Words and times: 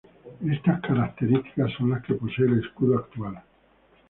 Estas 0.49 0.81
características 0.81 1.73
son 1.77 1.91
las 1.91 2.01
que 2.03 2.15
posee 2.15 2.45
el 2.45 2.61
escudo 2.65 2.97
actual. 2.97 3.39